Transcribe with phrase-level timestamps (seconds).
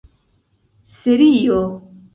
[0.99, 1.61] serio